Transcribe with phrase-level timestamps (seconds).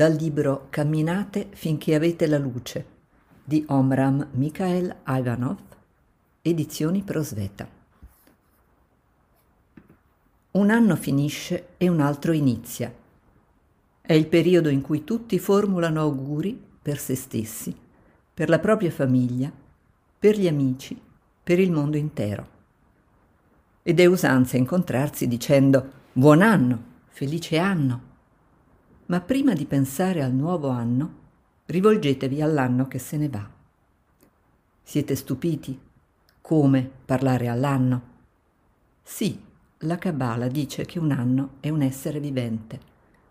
[0.00, 2.86] dal libro Camminate finché avete la luce
[3.44, 5.58] di Omram Mikhail Ivanov,
[6.40, 7.68] edizioni Prosveta.
[10.52, 12.90] Un anno finisce e un altro inizia.
[14.00, 17.76] È il periodo in cui tutti formulano auguri per se stessi,
[18.32, 19.52] per la propria famiglia,
[20.18, 20.98] per gli amici,
[21.44, 22.48] per il mondo intero.
[23.82, 28.08] Ed è usanza incontrarsi dicendo Buon anno, felice anno.
[29.10, 31.14] Ma prima di pensare al nuovo anno,
[31.66, 33.44] rivolgetevi all'anno che se ne va.
[34.84, 35.76] Siete stupiti?
[36.40, 38.02] Come parlare all'anno?
[39.02, 39.36] Sì,
[39.78, 42.78] la Kabbalah dice che un anno è un essere vivente,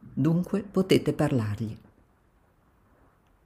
[0.00, 1.76] dunque potete parlargli.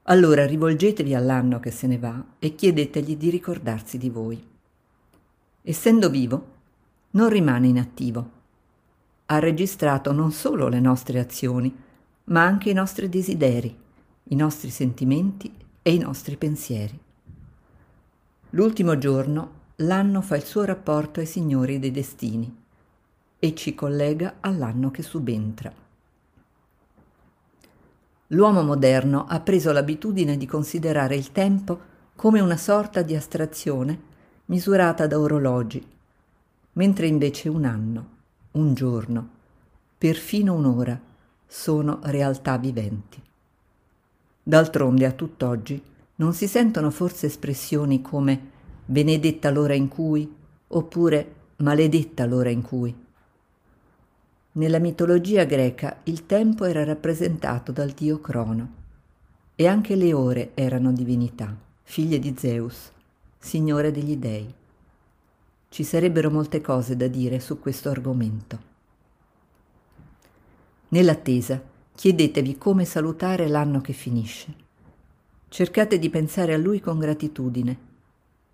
[0.04, 4.40] Allora rivolgetevi all'anno che se ne va e chiedetegli di ricordarsi di voi.
[5.62, 6.46] Essendo vivo,
[7.10, 8.30] non rimane inattivo.
[9.26, 11.88] Ha registrato non solo le nostre azioni,
[12.24, 13.76] ma anche i nostri desideri,
[14.24, 16.98] i nostri sentimenti e i nostri pensieri.
[18.50, 22.54] L'ultimo giorno l'anno fa il suo rapporto ai signori dei destini
[23.38, 25.72] e ci collega all'anno che subentra.
[28.28, 34.08] L'uomo moderno ha preso l'abitudine di considerare il tempo come una sorta di astrazione
[34.46, 35.84] misurata da orologi
[36.72, 38.08] mentre invece un anno,
[38.52, 39.28] un giorno,
[39.98, 40.98] perfino un'ora
[41.50, 43.20] sono realtà viventi.
[44.40, 45.82] D'altronde a tutt'oggi
[46.16, 48.40] non si sentono forse espressioni come
[48.84, 50.32] benedetta l'ora in cui
[50.68, 52.94] oppure maledetta l'ora in cui.
[54.52, 58.74] Nella mitologia greca il tempo era rappresentato dal dio Crono
[59.56, 62.92] e anche le ore erano divinità, figlie di Zeus,
[63.38, 64.54] signore degli dei.
[65.68, 68.69] Ci sarebbero molte cose da dire su questo argomento.
[70.90, 71.60] Nell'attesa,
[71.94, 74.54] chiedetevi come salutare l'anno che finisce.
[75.48, 77.78] Cercate di pensare a lui con gratitudine.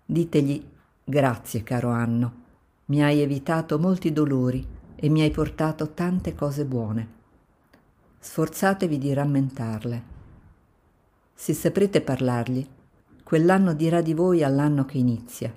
[0.03, 0.63] Ditegli
[1.03, 2.33] grazie caro anno,
[2.85, 4.65] mi hai evitato molti dolori
[4.95, 7.07] e mi hai portato tante cose buone.
[8.19, 10.03] Sforzatevi di rammentarle.
[11.35, 12.67] Se saprete parlargli,
[13.21, 15.53] quell'anno dirà di voi all'anno che inizia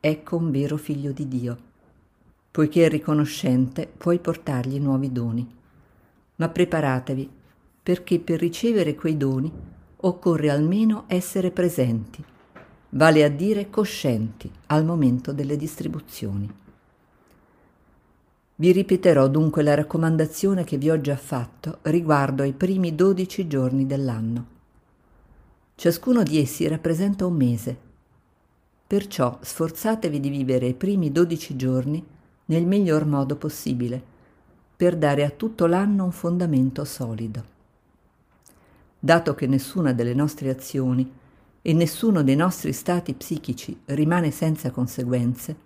[0.00, 1.58] ecco un vero figlio di Dio.
[2.50, 5.56] Poiché è riconoscente, puoi portargli nuovi doni.
[6.38, 7.30] Ma preparatevi,
[7.80, 9.52] perché per ricevere quei doni
[10.00, 12.24] occorre almeno essere presenti,
[12.90, 16.52] vale a dire coscienti al momento delle distribuzioni.
[18.56, 23.86] Vi ripeterò dunque la raccomandazione che vi ho già fatto riguardo ai primi dodici giorni
[23.86, 24.46] dell'anno.
[25.76, 27.86] Ciascuno di essi rappresenta un mese
[28.88, 32.02] Perciò sforzatevi di vivere i primi dodici giorni
[32.46, 34.02] nel miglior modo possibile,
[34.78, 37.44] per dare a tutto l'anno un fondamento solido.
[38.96, 41.12] Dato che nessuna delle nostre azioni
[41.60, 45.56] e nessuno dei nostri stati psichici rimane senza conseguenze,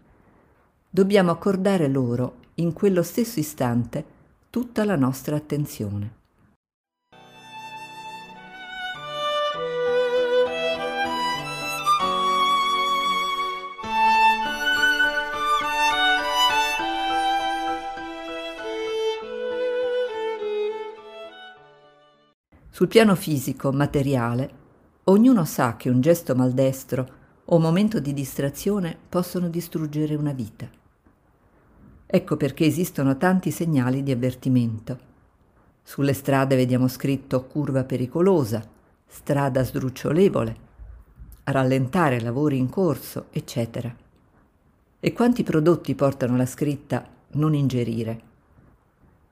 [0.89, 4.03] dobbiamo accordare loro in quello stesso istante
[4.49, 6.21] tutta la nostra attenzione.
[22.83, 24.51] Sul piano fisico, materiale,
[25.05, 27.09] ognuno sa che un gesto maldestro
[27.45, 30.69] o un momento di distrazione possono distruggere una vita.
[32.05, 34.99] Ecco perché esistono tanti segnali di avvertimento.
[35.81, 38.69] Sulle strade vediamo scritto curva pericolosa,
[39.07, 40.57] strada sdrucciolevole,
[41.45, 43.95] rallentare lavori in corso, eccetera.
[44.99, 48.32] E quanti prodotti portano la scritta non ingerire?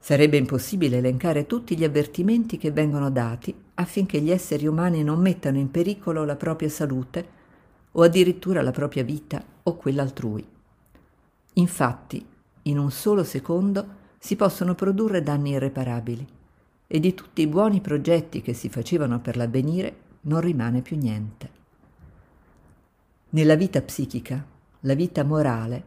[0.03, 5.59] Sarebbe impossibile elencare tutti gli avvertimenti che vengono dati affinché gli esseri umani non mettano
[5.59, 7.39] in pericolo la propria salute
[7.92, 10.45] o addirittura la propria vita o quella altrui.
[11.54, 12.25] Infatti,
[12.63, 16.27] in un solo secondo si possono produrre danni irreparabili
[16.86, 21.51] e di tutti i buoni progetti che si facevano per l'avvenire non rimane più niente.
[23.30, 24.45] Nella vita psichica,
[24.80, 25.84] la vita morale,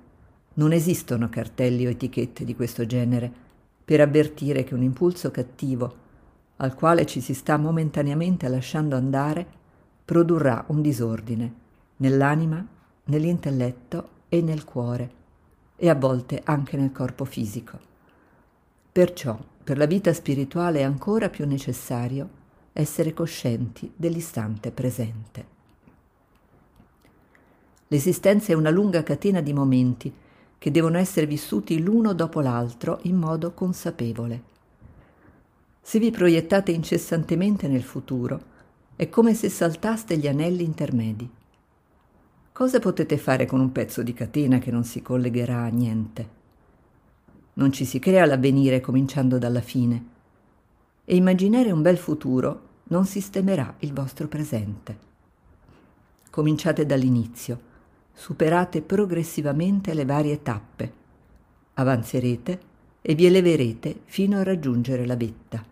[0.56, 3.43] non esistono cartelli o etichette di questo genere,
[3.84, 6.02] per avvertire che un impulso cattivo,
[6.58, 9.46] al quale ci si sta momentaneamente lasciando andare,
[10.06, 11.54] produrrà un disordine
[11.98, 12.66] nell'anima,
[13.06, 15.22] nell'intelletto e nel cuore,
[15.76, 17.78] e a volte anche nel corpo fisico.
[18.92, 22.42] Perciò, per la vita spirituale è ancora più necessario
[22.74, 25.52] essere coscienti dell'istante presente.
[27.88, 30.14] L'esistenza è una lunga catena di momenti
[30.64, 34.44] che devono essere vissuti l'uno dopo l'altro in modo consapevole.
[35.82, 38.42] Se vi proiettate incessantemente nel futuro,
[38.96, 41.30] è come se saltaste gli anelli intermedi.
[42.54, 46.30] Cosa potete fare con un pezzo di catena che non si collegherà a niente?
[47.56, 50.06] Non ci si crea l'avvenire cominciando dalla fine.
[51.04, 54.98] E immaginare un bel futuro non sistemerà il vostro presente.
[56.30, 57.72] Cominciate dall'inizio,
[58.14, 60.94] superate progressivamente le varie tappe,
[61.74, 62.60] avanzerete
[63.02, 65.64] e vi eleverete fino a raggiungere la vetta.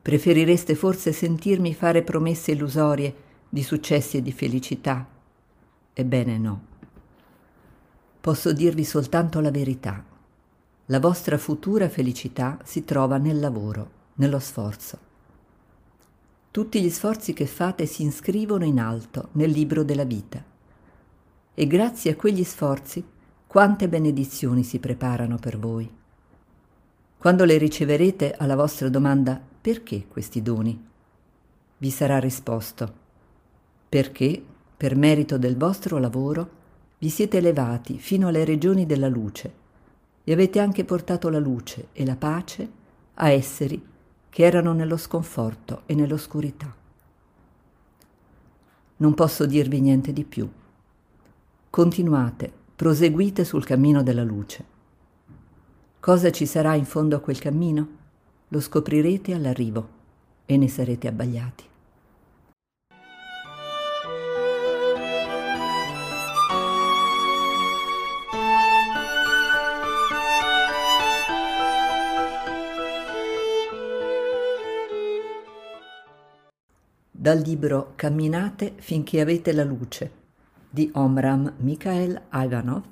[0.00, 3.14] Preferireste forse sentirmi fare promesse illusorie
[3.48, 5.06] di successi e di felicità?
[5.92, 6.62] Ebbene no.
[8.20, 10.02] Posso dirvi soltanto la verità.
[10.86, 15.07] La vostra futura felicità si trova nel lavoro, nello sforzo.
[16.58, 20.42] Tutti gli sforzi che fate si iscrivono in alto nel libro della vita.
[21.54, 23.04] E grazie a quegli sforzi
[23.46, 25.88] quante benedizioni si preparano per voi.
[27.16, 30.84] Quando le riceverete alla vostra domanda perché questi doni?
[31.76, 32.92] Vi sarà risposto
[33.88, 34.42] perché,
[34.76, 36.50] per merito del vostro lavoro,
[36.98, 39.52] vi siete elevati fino alle regioni della luce
[40.24, 42.68] e avete anche portato la luce e la pace
[43.14, 43.80] a esseri
[44.38, 46.72] che erano nello sconforto e nell'oscurità.
[48.98, 50.48] Non posso dirvi niente di più.
[51.68, 54.64] Continuate, proseguite sul cammino della luce.
[55.98, 57.88] Cosa ci sarà in fondo a quel cammino?
[58.46, 59.88] Lo scoprirete all'arrivo
[60.46, 61.67] e ne sarete abbagliati.
[77.28, 80.10] Dal libro Camminate finché avete la luce
[80.70, 82.84] di Omram Mikhail Ivanov,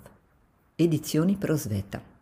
[0.75, 2.16] edizioni Prosveta.